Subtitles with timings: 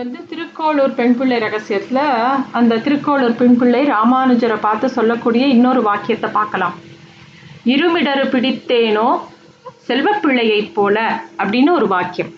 [0.00, 2.04] வந்து திருக்கோளூர் பெண் பிள்ளை ரகசியத்தில்
[2.58, 6.76] அந்த திருக்கோளூர் பெண் பிள்ளை ராமானுஜரை பார்த்து சொல்லக்கூடிய இன்னொரு வாக்கியத்தை பார்க்கலாம்.
[7.72, 9.08] இருமிடறு பிடித்தேனோ
[9.88, 10.96] செல்வப்பிள்ளையைப் போல
[11.42, 12.30] அப்படின்னு ஒரு வாக்கியம்.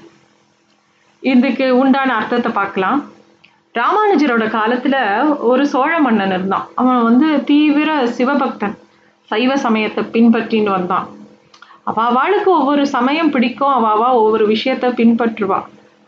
[1.33, 3.03] இதுக்கு உண்டான அர்த்தத்தை பார்க்கலாம்.
[3.81, 4.99] ராமானுஜரோட காலத்தில்
[5.51, 6.67] ஒரு சோழ மன்னன் இருந்தான்.
[6.83, 8.75] அவன் வந்து தீவிர சிவபக்தன்.
[9.31, 11.07] சைவ சமயத்தை பின்பற்றின்னு வந்தான்.
[12.09, 13.77] அவாளுக்கு ஒவ்வொரு சமயம் பிடிக்கும்.
[13.79, 15.61] அவாவா ஒவ்வொரு விஷயத்த பின்பற்றுவா.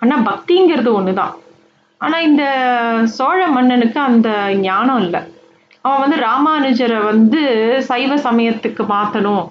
[0.02, 1.34] ஆனால் பக்திங்கிறது ஒன்று தான்
[2.00, 2.44] ஆனால் இந்த
[3.16, 4.28] சோழ மன்னனுக்கு அந்த
[4.68, 5.20] ஞானம் இல்லை.
[5.84, 7.40] அவன் வந்து ராமானுஜரை வந்து
[7.88, 9.44] சைவ சமயத்துக்கு மாற்றணும்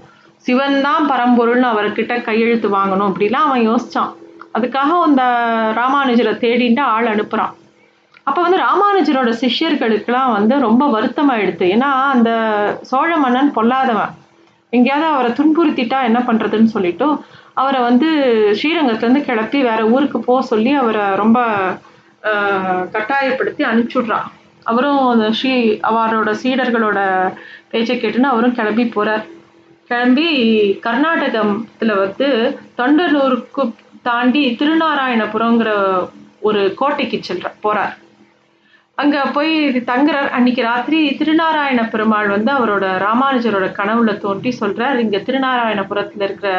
[0.46, 4.12] சிவன் தான் பரம்பொருள்னு அவர்கிட்ட கையெழுத்து வாங்கணும் அப்படிலாம் அவன் யோசித்தான்
[4.58, 5.24] அதுக்காக அந்த
[5.80, 7.54] ராமானுஜரை தேடிட்டு ஆள் அனுப்புகிறான்
[8.28, 11.66] அப்போ வந்து ராமானுஜரோட சிஷ்யர்களுக்கெல்லாம் வந்து ரொம்ப வருத்தமாயிடுது.
[11.76, 12.30] ஏன்னா அந்த
[12.90, 14.12] சோழ மன்னன் பொல்லாதவன்.
[14.74, 17.07] எங்கேயாவது அவரை துன்புறுத்திட்டா என்ன பண்ணுறதுன்னு சொல்லிட்டு
[17.62, 18.07] அவரை வந்து
[18.60, 21.40] ஸ்ரீரங்கத்துலேருந்து கிளப்பி வேற ஊருக்கு போக சொல்லி அவரை ரொம்ப
[22.96, 24.27] கட்டாயப்படுத்தி அனுப்பிச்சுட்றான்.
[24.70, 25.54] அவரும் அந்த ஸ்ரீ
[25.90, 26.99] அவரோட சீடர்களோட
[27.71, 29.26] பேச்சை கேட்டுன்னு அவரும் கிளம்பி போகிறார்
[29.90, 30.27] கிளம்பி
[30.85, 32.27] கர்நாடகத்தில் வந்து
[32.77, 33.63] தொண்டனூருக்கு
[34.07, 35.71] தாண்டி திருநாராயணபுரங்கிற
[36.48, 37.94] ஒரு கோட்டைக்கு செல்ற போகிறார்
[38.98, 39.54] அங்கே போய்
[39.91, 40.29] தங்குறார்.
[40.38, 46.51] அன்னைக்கு ராத்திரி திருநாராயண பெருமாள் வந்து அவரோட ராமானுஜரோட கனவுல தோன்றி சொல்கிறார் இங்கே திருநாராயணபுரத்தில் இருக்கிற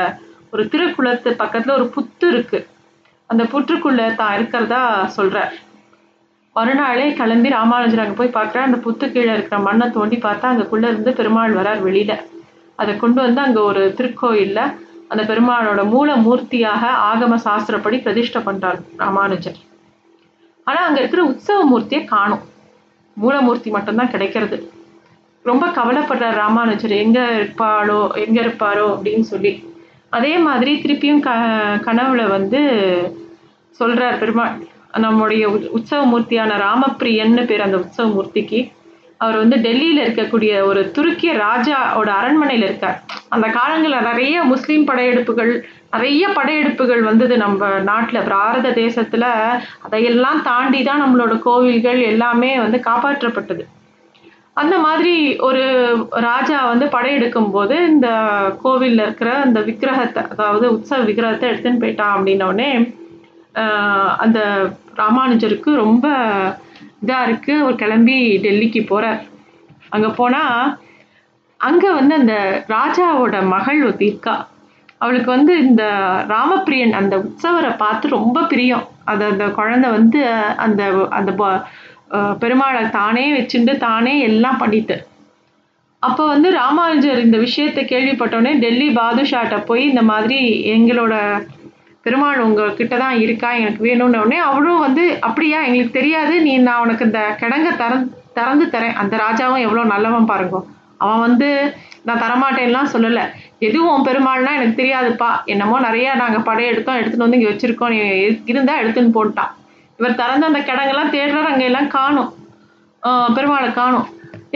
[0.52, 2.66] ஒரு திருக்குளத்து பக்கத்தில் ஒரு புத்து இருக்குது
[3.30, 4.82] அந்த புற்றுக்குள்ளே தான் இருக்கிறதா
[5.16, 5.54] சொல்கிறார்
[6.56, 11.12] மறுநாளே கிளம்பி ராமானுஜர் அங்கே போய் பார்க்குறேன் அந்த புத்து கீழே இருக்கிற மண்ணை தோண்டி பார்த்தா அங்கக்குள்ளே இருந்து
[11.18, 12.16] பெருமாள் வரார் வெளியில்.
[12.80, 14.62] அதை கொண்டு வந்து அங்கே ஒரு திருக்கோயிலில்
[15.10, 19.58] அந்த பெருமாளோட மூல மூர்த்தியாக ஆகம சாஸ்திரப்படி பிரதிஷ்டை பண்ணுறார் ராமானுஜர்.
[20.66, 22.44] ஆனால் அங்கே இருக்கிற உற்சவ மூர்த்தியை காணும்.
[23.16, 24.56] மூலமூர்த்தி மட்டும்தான் கிடைக்கிறது.
[25.44, 26.94] ரொம்ப கவலைப்படுறார் ராமானுஜர்.
[27.04, 29.52] எங்கே இருப்பாளோ எங்கே இருப்பாரோ அப்படின்னு சொல்லி.
[30.16, 31.30] அதே மாதிரி திருப்பியும் க
[31.86, 32.60] கனவுல வந்து
[33.80, 34.54] சொல்கிறார் பெருமாள்
[35.04, 35.44] நம்முடைய
[35.76, 38.60] உற்சவ மூர்த்தியான ராமப்பிரியன்னு பேர் அந்த உற்சவ மூர்த்திக்கு
[39.20, 42.98] அவர் வந்து டெல்லியில் இருக்கக்கூடிய ஒரு துருக்கிய ராஜாவோட அரண்மனையில் இருக்கார்.
[43.28, 45.52] அந்த காலங்களில் நிறைய முஸ்லீம் படையெடுப்புகள்
[45.94, 49.28] நிறைய படையெடுப்புகள் வந்தது நம்ம நாட்டில் பாரத தேசத்தில்.
[49.86, 53.64] அதையெல்லாம் தாண்டி தான் நம்மளோட கோவில்கள் எல்லாமே வந்து காப்பாற்றப்பட்டது.
[54.56, 55.12] அந்த மாதிரி
[55.46, 55.62] ஒரு
[56.26, 58.08] ராஜா வந்து படையெடுக்கும் போது இந்த
[58.62, 62.70] கோவிலில் இருக்கிற அந்த விக்கிரகத்தை அதாவது உற்சவ விக்கிரகத்தை எடுத்துன்னு போயிட்டான் அப்படின்னோடனே
[64.24, 64.38] அந்த
[65.02, 66.06] ராமானுஜருக்கு ரொம்ப
[67.02, 69.20] இதாக இருக்குது அவர் கிளம்பி டெல்லிக்கு போகிறார்
[69.90, 70.72] அங்கே போனால்
[71.60, 72.34] அங்கே வந்து அந்த
[72.74, 74.34] ராஜாவோட மகள் ஒருத்தி இருக்கா.
[75.00, 75.84] அவளுக்கு வந்து இந்த
[76.32, 78.84] ராமப்பிரியன் அந்த உற்சவரை பார்த்து ரொம்ப பிரியம்.
[79.10, 80.20] அதை அந்த குழந்தை வந்து
[80.64, 80.82] அந்த
[81.18, 81.30] அந்த
[82.42, 84.96] பெருமாளை தானே வச்சுட்டு தானே எல்லாம் பண்ணிட்டு.
[86.02, 90.38] அப்போ வந்து ராமானுஜர் இந்த விஷயத்தை கேள்விப்பட்டோடனே டெல்லி பாதுஷாட்ட போய் இந்த மாதிரி
[90.74, 91.14] எங்களோட
[92.06, 96.34] பெருமாள் உங்ககிட்ட தான் இருக்கா எனக்கு வேணும்னு உடனே அவளும் வந்து அப்படியா எங்களுக்கு தெரியாது.
[96.46, 98.96] நீ நான் உனக்கு இந்த கிடங்க திறந்து திறந்து தரேன்.
[99.02, 100.58] அந்த ராஜாவும் எவ்வளோ நல்லவன் பாருங்க.
[101.04, 101.48] அவன் வந்து
[102.08, 103.24] நான் தரமாட்டேன்லாம் சொல்லலை.
[103.66, 105.30] எதுவும் பெருமாள்னா எனக்கு தெரியாதுப்பா.
[105.52, 107.94] என்னமோ நிறையா நாங்கள் படையெடுத்தோம் எடுத்துகிட்டு வந்து இங்கே வச்சுருக்கோம்.
[107.94, 108.00] நீ
[108.52, 109.52] இருந்தால் எடுத்துன்னு போட்டான்.
[109.98, 112.30] இவர் திறந்த அந்த கிடங்கெல்லாம் தேடுறாரு அங்கே எல்லாம் காணும்
[113.36, 114.06] பெருமாளை காணும்.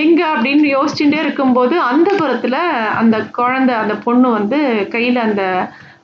[0.03, 2.61] எங்கே அப்படின்னு யோசிச்சுட்டே இருக்கும்போது அந்த புறத்தில்
[3.01, 4.59] அந்த குழந்தை அந்த பொண்ணு வந்து
[4.95, 5.45] கையில் அந்த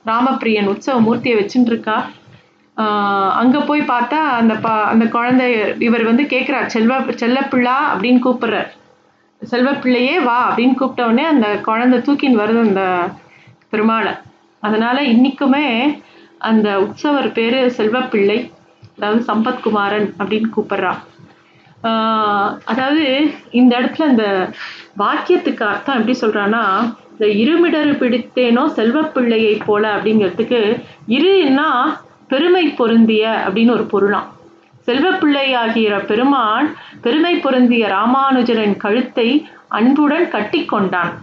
[0.09, 1.97] ராமப்பிரியன் உற்சவ மூர்த்தியை வச்சுட்டு இருக்கா
[3.41, 5.45] அங்கே போய் பார்த்தா அந்த பா அந்த குழந்தை
[5.87, 8.69] இவர் வந்து கேட்குறார் செல்வ செல்லப்பிள்ளா அப்படின்னு கூப்பிட்றார்.
[9.41, 12.83] செல்வப்பிள்ளையே வா அப்படின்னு கூப்பிட்டவுடனே அந்த குழந்தை தூக்கின்னு வருது அந்த
[13.73, 14.13] பெருமாளை.
[14.63, 15.65] அதனால் இன்றைக்குமே
[16.49, 18.37] அந்த உற்சவர் பேர் செல்வப்பிள்ளை.
[18.97, 20.93] அதாவது சம்பத்குமாரன் அப்படின்னு கூப்பிட்றா.
[22.71, 23.05] அதாவது
[23.59, 24.27] இந்த இடத்துல அந்த
[25.03, 26.63] வாக்கியத்துக்கு அர்த்தம் எப்படி சொல்கிறான்னா
[27.11, 30.61] இந்த இருமிடர் பிடித்தேனோ செல்வப்பிள்ளையை போல அப்படிங்கிறதுக்கு
[31.17, 31.67] இருன்னா
[32.31, 34.29] பெருமை பொருந்திய அப்படின்னு ஒரு பொருளாம்.
[34.87, 36.67] செல்வப்பிள்ளையாகிற பெருமான்
[37.05, 39.27] பெருமை பொருந்திய ராமானுஜரின் கழுத்தை
[39.77, 41.13] அன்புடன் கட்டி கொண்டான்.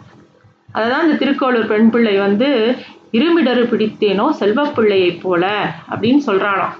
[0.77, 2.49] அதுதான் இந்த திருக்கோளூர் பெண் பிள்ளை வந்து
[3.19, 5.45] இருமிடறு பிடித்தேனோ செல்வப்பிள்ளையை போல
[5.93, 6.77] அப்படின்னு சொல்கிறானாம்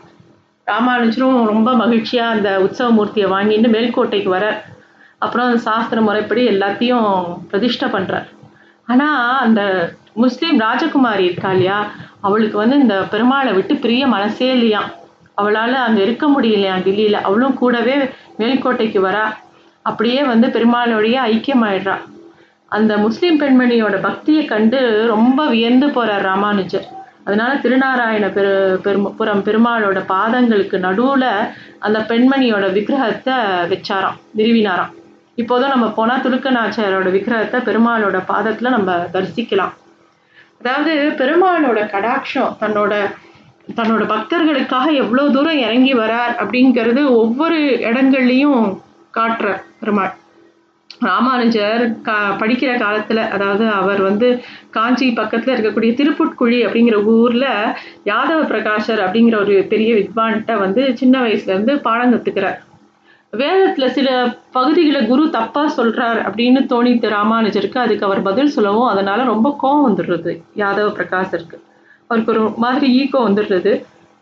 [0.67, 4.47] ராமானுஜரும் ரொம்ப மகிழ்ச்சியாக அந்த உற்சவ மூர்த்தியை வாங்கிட்டு மேல்கோட்டைக்கு வர
[5.19, 7.09] அப்புறம் அந்த சாஸ்திர முறைப்படி எல்லாத்தையும்
[7.51, 8.29] பிரதிஷ்டை பண்ணுறார்
[8.85, 9.61] ஆனால் அந்த
[10.15, 11.79] முஸ்லீம் ராஜகுமாரி இருக்கா இல்லையா?
[12.21, 14.89] அவளுக்கு வந்து இந்த பெருமாளை விட்டு பிரிய மனசே இல்லையாம்
[15.35, 17.95] அவளால் அங்கே இருக்க முடியலையாம் டெல்லியில் அவளும் கூடவே
[18.39, 19.25] மேல்கோட்டைக்கு வரா.
[19.83, 21.97] அப்படியே வந்து பெருமாளோடைய ஐக்கியமாயிடுறா.
[22.73, 26.87] அந்த முஸ்லீம் பெண்மணியோட பக்தியை கண்டு ரொம்ப வியந்து போகிறார் ராமானுஜர்.
[27.27, 28.53] அதனால திருநாராயண பெரு
[28.85, 31.29] பெரும் புறம் பெருமாளோட பாதங்களுக்கு நடுவில்
[31.87, 33.37] அந்த பெண்மணியோட விக்கிரகத்தை
[33.73, 34.93] வச்சாராம் நிறுவினாராம்
[35.41, 39.75] இப்போதும் நம்ம போனால் துலுக்கநாச்சியாரோட விக்கிரகத்தை பெருமாளோட பாதத்தில் நம்ம தரிசிக்கலாம்.
[40.61, 42.95] அதாவது பெருமாளோட கடாட்சம் தன்னோட
[43.79, 47.59] தன்னோட பக்தர்களுக்காக எவ்வளோ தூரம் இறங்கி வரார் அப்படிங்கிறது ஒவ்வொரு
[47.89, 48.61] இடங்கள்லையும்
[49.19, 49.49] காட்டுற
[49.81, 50.13] பெருமாள்.
[51.03, 54.29] ராமானுஜர் கா படிக்கிற காலத்தில் அதாவது அவர் வந்து
[54.71, 57.49] காஞ்சி பக்கத்தில் இருக்கக்கூடிய திருப்புட்குழி அப்படிங்கிற ஊரில்
[58.05, 62.61] யாதவ பிரகாஷர் அப்படிங்கிற ஒரு பெரிய வித்வான்கிட்ட வந்து சின்ன வயசுலேருந்து பாடம் கற்றுக்கிறார்
[63.33, 64.09] வேதத்தில் சில
[64.51, 70.33] பகுதிகளை குரு தப்பாக சொல்கிறார் அப்படின்னு தோணித்து ராமானுஜருக்கு அதுக்கு அவர் பதில் சொல்லவும் அதனால் ரொம்ப கோவம் வந்துடுறது
[70.55, 71.59] யாதவ பிரகாஷருக்கு.
[72.11, 73.73] அவருக்கு ஒரு மாதிரி ஈகோ வந்துடுறது.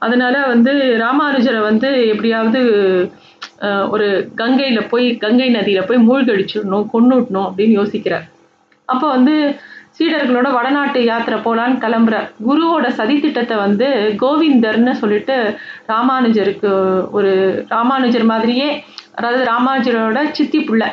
[0.02, 2.60] அதனால வந்து ராமானுஜரை வந்து எப்படியாவது
[3.94, 4.06] ஒரு
[4.40, 8.26] கங்கையில் போய் கங்கை நதியில் போய் மூழ்கடிச்சிடணும் கொண்டுடணும் அப்படின்னு யோசிக்கிறார்.
[8.92, 9.34] அப்போ வந்து
[9.96, 12.16] சீடர்களோட வடநாட்டு யாத்திரை போகலான்னு கிளம்புற
[12.46, 13.88] குருவோட சதித்திட்டத்தை வந்து
[14.22, 15.36] கோவிந்தர்னு சொல்லிட்டு
[15.92, 16.70] ராமானுஜருக்கு
[17.18, 17.32] ஒரு
[17.74, 18.68] ராமானுஜர் மாதிரியே
[19.18, 20.84] அதாவது ராமானுஜரோட சித்தி புள்ள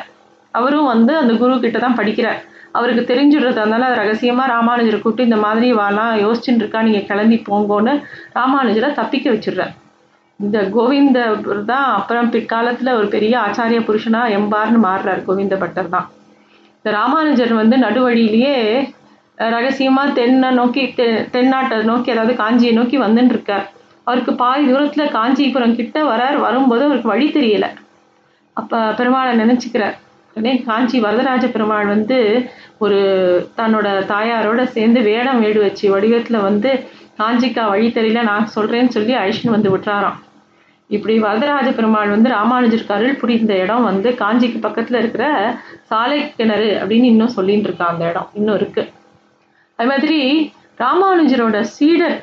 [0.58, 2.40] அவரும் வந்து அந்த குரு கிட்ட தான் படிக்கிறார்.
[2.78, 7.94] அவருக்கு தெரிஞ்சுடுறது அதனால ரகசியமாக ராமானுஜரை கூப்பிட்டு இந்த மாதிரி வாலாம் யோசிச்சுட்டு இருக்கா நீங்கள் கிளம்பி போங்கோன்னு
[8.38, 9.72] ராமானுஜரை தப்பிக்க வச்சிடுறார்.
[10.40, 16.06] இந்த கோவிந்தர் தான் அப்புறம் பிற்காலத்தில் ஒரு பெரிய ஆச்சாரிய புருஷனா எம்பார்னு மாறுறார் கோவிந்த பட்டர் தான்.
[16.78, 18.54] இந்த ராமானுஜர் வந்து நடுவழியிலேயே
[19.38, 21.04] ரகசியமாக ரகசியமா தென்னை நோக்கி தெ
[21.34, 23.66] தென்னாட்டை நோக்கி அதாவது காஞ்சியை நோக்கி வந்துன்னு இருக்கார்
[24.06, 27.66] அவருக்கு பாதி தூரத்தில் காஞ்சிபுரம் கிட்ட வரார் வரும்போது அவருக்கு வழி தெரியல.
[28.56, 29.96] அப்போ பெருமாளை நினைச்சுக்கிறார்.
[30.36, 32.18] உடனே காஞ்சி வரதராஜ பெருமாள் வந்து
[32.84, 32.98] ஒரு
[33.58, 36.72] தன்னோட தாயாரோட சேர்ந்து வேடம் வேடு வச்சு வடிவத்தில் வந்து
[37.20, 40.18] காஞ்சிக்கா வழி தெரியல நான் சொல்கிறேன்னு சொல்லி அழிச்சின்னு வந்து விட்டுறாராம்.
[40.88, 45.24] இப்படி வரதராஜ பெருமாள் வந்து ராமானுஜருக்கு கருள் புரிந்த இடம் வந்து காஞ்சிக்கு பக்கத்துல இருக்கிற
[45.82, 48.28] சாலை கிணறு அப்படின்னு இன்னும் சொல்லிட்டு இருக்கான் அந்த இடம்.
[48.34, 48.88] இன்னும் இருக்கு.
[49.76, 50.18] அது மாதிரி
[50.78, 52.16] ராமானுஜரோட சீடர்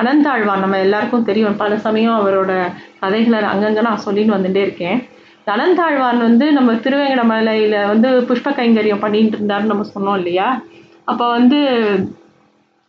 [0.00, 1.56] அனந்தாழ்வான் நம்ம எல்லாருக்கும் தெரியும்.
[1.56, 2.52] பல சமயம் அவரோட
[3.00, 4.98] கதைகளை அங்கங்க நான் சொல்லின்னு வந்துட்டே இருக்கேன்.
[5.46, 10.62] அனந்தாழ்வான் வந்து நம்ம திருவேங்கடமலையில வந்து புஷ்ப கைங்கரியம் பண்ணிட்டு இருந்தாருன்னு நம்ம சொன்னோம் இல்லையா?
[11.04, 11.58] அப்போ வந்து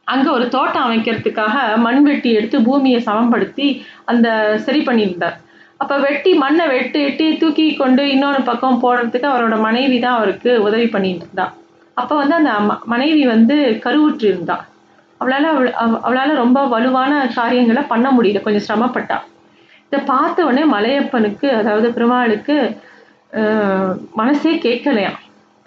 [0.10, 3.68] அங்கே ஒரு தோட்டம் அமைக்கிறதுக்காக மண் வெட்டி எடுத்து பூமியை சமப்படுத்தி
[4.06, 4.28] அந்த
[4.58, 5.38] சரி பண்ணியிருந்தார்.
[5.78, 10.88] அப்போ வெட்டி மண்ணை வெட்டி வெட்டி தூக்கி கொண்டு இன்னொன்று பக்கம் போடுறதுக்கு அவரோட மனைவி தான் அவருக்கு உதவி
[10.88, 11.46] பண்ணிட்டு இருந்தா
[11.94, 14.58] அப்போ வந்து அந்த ம- மனைவி வந்து கருவுற்று இருந்தா
[15.22, 19.18] அவளால் அவள் அவ- ரொம்ப வலுவான காரியங்களை பண்ண முடியல கொஞ்சம் சிரமப்பட்டா.
[19.92, 22.56] இதை பார்த்த உடனே மலையப்பனுக்கு அதாவது பெருமாளுக்கு
[24.14, 25.18] மனசே கேட்கலையாம்.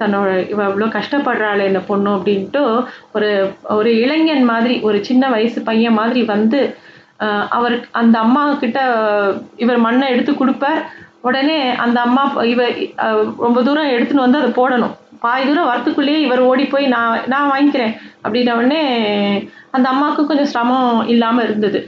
[0.02, 2.62] தன்னோட இவ அவ்வளோ கஷ்டப்படுறாளே இந்த பொண்ணு அப்படின்ட்டு
[3.16, 3.30] ஒரு
[3.76, 6.60] ஒரு இளைஞன் மாதிரி ஒரு சின்ன வயசு பையன் மாதிரி வந்து
[7.56, 8.78] அவர் அந்த அம்மா கிட்ட
[9.62, 10.80] இவர் மண்ணை எடுத்து கொடுப்பார்
[11.28, 12.22] உடனே அந்த அம்மா
[12.52, 12.62] இவ
[13.44, 14.94] ரொம்ப தூரம் எடுத்துன்னு வந்து அதை போடணும்.
[15.24, 17.92] பாதி தூரம் வரத்துக்குள்ளேயே இவர் ஓடி போய் நான் நான் வாங்கிக்கிறேன்.
[18.24, 18.80] அப்படின்ன உடனே
[19.76, 21.80] அந்த அம்மாவுக்கு கொஞ்சம் சிரமம் இல்லாமல் இருந்தது.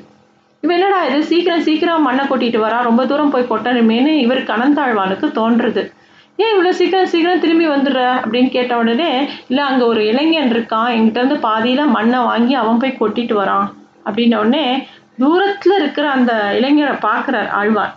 [0.63, 1.19] இவன் என்னடா இது?
[1.31, 2.79] சீக்கிரம் சீக்கிரம் மண்ணை கொட்டிட்டு வரா.
[2.89, 5.85] ரொம்ப தூரம் போய் கொட்டணுமேனு இவர் கணந்தாழ்வானுக்கு தோன்றுறது
[6.37, 8.01] ஏன் இவ்வளோ சீக்கிரம் சீக்கிரம் திரும்பி வந்துடுற?
[8.23, 10.89] அப்படின்னு கேட்ட உடனே இல்லை அங்கே ஒரு இளைஞன் இருக்கான்.
[10.95, 13.69] என்கிட்ட இருந்து பாதியில் மண்ணை வாங்கி அவன் போய் கொட்டிட்டு வரான்.
[14.05, 14.89] அப்படின்ன உடனே
[15.19, 17.93] தூரத்தில் இருக்கிற அந்த இளைஞரை பார்க்குறார் ஆழ்வான்.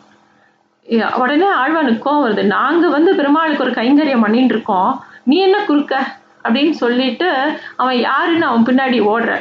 [1.18, 2.44] உடனே ஆழ்வானுக்கு கோவம் வருது.
[2.44, 5.04] நாங்கள் வந்து பெருமாளுக்கு ஒரு கைங்கரியம் பண்ணிட்டு இருக்கோம்.
[5.24, 6.07] நீ என்ன குறுக்க?
[6.44, 7.30] அப்படின்னு சொல்லிட்டு
[7.75, 9.31] அவன் யாருன்னு அவன் பின்னாடி ஓடுற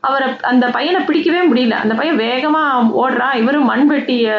[0.00, 1.70] அவரை அந்த பையனை பிடிக்கவே முடியல.
[1.70, 3.34] அந்த பையன் வேகமாக ஓடுறான்.
[3.34, 4.36] இவரும் மண்வெட்டியை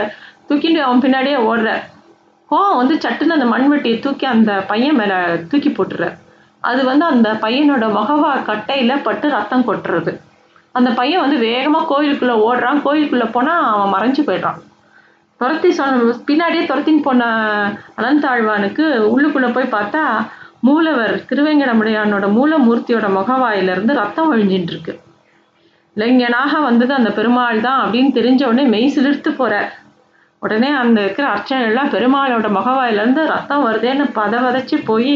[0.50, 1.84] தூக்கிட்டு அவன் பின்னாடியே ஓடுறார்.
[2.54, 5.18] கோவம் வந்து சட்டுன்னு அந்த மண்வெட்டியை தூக்கி அந்த பையன் மேலே
[5.52, 6.18] தூக்கி போட்டுறார்
[6.64, 10.12] அது வந்து அந்த பையனோட முகவா கட்டையில் பட்டு ரத்தம் கொட்டுறது.
[10.72, 12.80] அந்த பையன் வந்து வேகமாக கோயிலுக்குள்ளே ஓடுறான்.
[12.84, 14.60] கோயிலுக்குள்ளே போனால் அவன் மறைஞ்சு போயிடுறான்.
[15.42, 17.24] துரத்தி சொன்ன பின்னாடியே துரத்தின்னு போன
[17.98, 20.04] அனந்தாழ்வானுக்கு உள்ளுக்குள்ளே போய் பார்த்தா
[20.60, 24.94] மூலவர் திருவேங்கடமுடையானோட மூலமூர்த்தியோட முகவாயிலிருந்து ரத்தம் வழிஞ்சின்னு இருக்கு
[25.96, 29.56] இளைஞனாக வந்தது அந்த பெருமாள் தான் அப்படின்னு தெரிஞ்ச உடனே மெய் சிலிர்த்து போகிற
[30.44, 35.14] உடனே அந்த இருக்கிற அர்ச்சனைகள்லாம் பெருமாளோட முகவாயிலேருந்து ரத்தம் வருதேன்னு பத வதச்சி போய்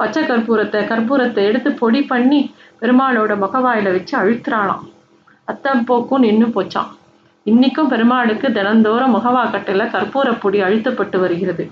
[0.00, 2.40] பச்சை கற்பூரத்தை கற்பூரத்தை எடுத்து பொடி பண்ணி
[2.80, 4.86] பெருமாளோட முகவாயில வச்சு அழுத்துறானாம்
[5.48, 6.90] ரத்தம் போக்கும் நின்று போச்சான்
[7.46, 11.64] இன்னைக்கும் பெருமாளுக்கு தினந்தோறும் முகவாக்கட்டையில் கற்பூர பொடி அழுத்தப்பட்டு வருகிறது.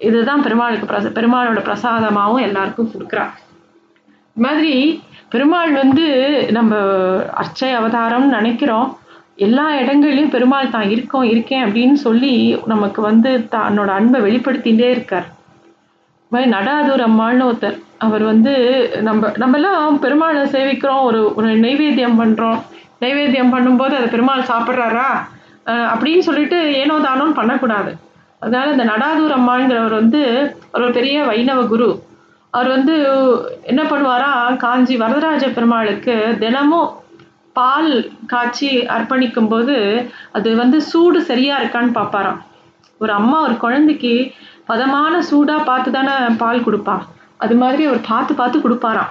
[0.00, 3.24] இதுதான் பெருமாளுக்கு பிரச பெருமாளோட பிரசாதமாகவும் எல்லாருக்கும் கொடுக்குறா
[4.36, 4.74] இது மாதிரி
[5.32, 6.06] பெருமாள் வந்து
[6.56, 6.72] நம்ம
[7.42, 8.88] அர்ச்சை அவதாரம்னு நினைக்கிறோம்.
[9.44, 12.34] எல்லா இடங்கள்லையும் பெருமாள் தான் இருக்கோம் இருக்கேன் அப்படின்னு சொல்லி
[12.72, 15.26] நமக்கு வந்து தன்னோட அன்பை வெளிப்படுத்திகிட்டே இருக்கார்.
[16.20, 18.52] இது மாதிரி நடாதூர் அம்மாள்னு ஒருத்தர் அவர் வந்து
[19.08, 22.58] நம்ம நம்மலாம் பெருமாளை சேவிக்கிறோம் ஒரு ஒரு நைவேத்தியம் பண்ணுறோம்
[23.04, 25.08] நைவேத்தியம் பண்ணும்போது அதை பெருமாள் சாப்பிட்றாரா?
[25.92, 27.90] அப்படின்னு சொல்லிட்டு ஏனோ தானோன்னு பண்ணக்கூடாது.
[28.42, 30.20] அதனால இந்த நடாதூர் அம்மாங்கிறவர் வந்து
[30.76, 31.88] ஒரு பெரிய வைணவ குரு.
[32.54, 32.94] அவர் வந்து
[33.70, 34.30] என்ன பண்ணுவாரா?
[34.64, 36.88] காஞ்சி வரதராஜ பெருமாளுக்கு தினமும்
[37.58, 37.90] பால்
[38.26, 39.76] காய்ச்சி அர்ப்பணிக்கும் போது
[40.32, 42.40] அது வந்து சூடு சரியா இருக்கான்னு பார்ப்பாராம்
[43.00, 44.12] ஒரு அம்மா ஒரு குழந்தைக்கு
[44.66, 46.96] பதமான சூடா பார்த்து தானே பால் கொடுப்பா.
[47.38, 49.10] அது மாதிரி அவர் பார்த்து பார்த்து கொடுப்பாராம்.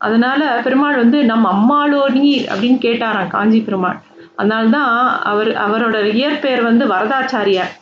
[0.00, 2.44] அதனால பெருமாள் வந்து நம்ம அம்மாளோ நீர்?
[2.52, 3.98] அப்படின்னு கேட்டாராம் காஞ்சி பெருமாள்.
[4.36, 4.92] அதனால்தான்
[5.30, 7.72] அவர் அவரோட இயற்பெயர் வந்து வரதாச்சாரியார்.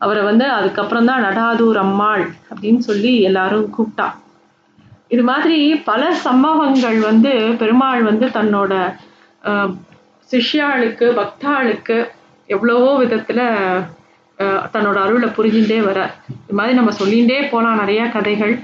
[0.00, 4.06] அவரை வந்து அதுக்கப்புறம் தான் நடாதூர் அம்மாள் அப்படின்னு சொல்லி எல்லாரும் கூப்பிட்டா.
[5.08, 8.72] இது மாதிரி பல சம்பவங்கள் வந்து பெருமாள் வந்து தன்னோட
[10.30, 11.96] சிஷ்யாளுக்கு பக்தாளுக்கு
[12.54, 13.44] எவ்வளவோ விதத்தில்
[14.74, 16.14] தன்னோட அருளை புரிஞ்சுட்டே வரார்.
[16.44, 18.54] இது மாதிரி நம்ம சொல்லிகிட்டே போகலாம் நிறையா கதைகள்.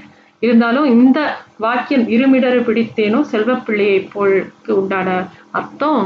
[0.45, 1.19] இருந்தாலும் இந்த
[1.65, 5.09] வாக்கியம் இருமிடறு பிடித்தேனும் செல்வப்பிள்ளையை போலுக்கு உண்டான
[5.59, 6.01] அர்த்தம்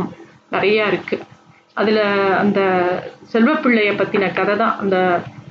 [0.56, 1.26] நிறையா இருக்குது
[1.82, 2.04] அதில்
[2.42, 2.60] அந்த
[3.34, 4.76] செல்வப்பிள்ளையை பற்றின கதை தான்.
[4.84, 4.98] அந்த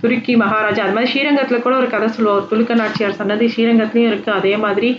[0.02, 2.48] துருக்கி மகாராஜா அது மாதிரி ஸ்ரீரங்கத்தில் கூட ஒரு கதை சொல்லுவார்.
[2.50, 4.90] துலுக்க நாச்சியார் சன்னதி ஸ்ரீரங்கத்துலேயும் இருக்குது அதே மாதிரி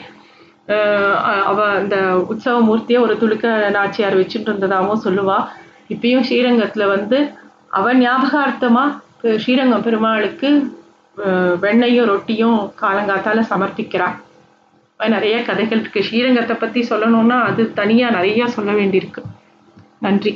[1.51, 1.97] அவ அந்த
[2.31, 5.37] உற்சவ மூர்த்தியை ஒரு துலுக்க நாச்சியார் வச்சுட்டு இருந்ததாகவும் சொல்லுவா.
[5.93, 7.17] இப்பயும் ஸ்ரீரங்கத்துல வந்து
[7.79, 8.85] அவ ஞாபகார்த்தமா
[9.43, 10.49] ஸ்ரீரங்கம் பெருமாளுக்கு
[11.63, 14.15] வெண்ணையும் ரொட்டியும் காலங்காத்தால சமர்ப்பிக்கிறான்
[15.13, 15.99] நிறைய கதைகள் இருக்கு.
[16.07, 19.21] ஸ்ரீரங்கத்தை பத்தி சொல்லணும்னா அது தனியா நிறைய சொல்ல வேண்டியிருக்கு.
[20.05, 20.33] நன்றி.